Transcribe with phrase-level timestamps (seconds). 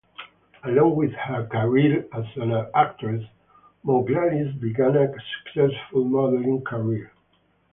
[0.63, 3.23] Along with her career as an actress,
[3.85, 5.13] Mouglalis began a
[5.45, 7.11] successful modelling career.